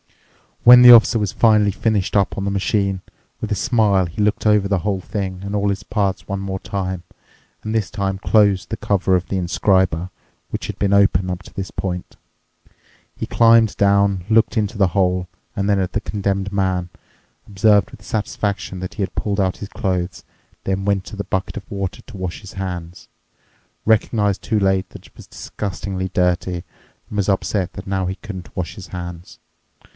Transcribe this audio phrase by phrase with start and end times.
[0.63, 3.01] When the Officer was finally finished up on the machine,
[3.39, 6.59] with a smile he looked over the whole thing and all its parts one more
[6.59, 7.03] time,
[7.63, 10.09] and this time closed the cover of the inscriber,
[10.49, 12.15] which had been open up to this point.
[13.15, 16.89] He climbed down, looked into the hole and then at the Condemned Man,
[17.47, 20.23] observed with satisfaction that he had pulled out his clothes,
[20.63, 23.07] then went to the bucket of water to wash his hands,
[23.85, 26.63] recognized too late that it was disgustingly dirty,
[27.09, 29.39] and was upset that now he couldn't wash his hands.